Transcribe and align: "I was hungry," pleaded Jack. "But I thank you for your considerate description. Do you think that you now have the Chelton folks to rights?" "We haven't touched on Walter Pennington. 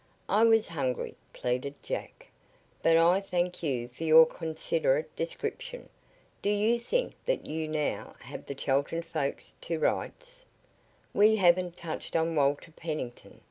"I 0.29 0.43
was 0.45 0.67
hungry," 0.69 1.13
pleaded 1.31 1.75
Jack. 1.83 2.25
"But 2.81 2.97
I 2.97 3.19
thank 3.21 3.61
you 3.61 3.87
for 3.87 4.03
your 4.03 4.25
considerate 4.25 5.15
description. 5.15 5.89
Do 6.41 6.49
you 6.49 6.79
think 6.79 7.13
that 7.27 7.45
you 7.45 7.67
now 7.67 8.15
have 8.21 8.47
the 8.47 8.55
Chelton 8.55 9.03
folks 9.03 9.53
to 9.61 9.77
rights?" 9.77 10.43
"We 11.13 11.35
haven't 11.35 11.77
touched 11.77 12.15
on 12.15 12.35
Walter 12.35 12.71
Pennington. 12.71 13.39